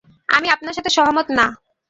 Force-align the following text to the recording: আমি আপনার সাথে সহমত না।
আমি 0.29 0.47
আপনার 0.49 0.73
সাথে 0.73 0.89
সহমত 0.89 1.27
না। 1.37 1.45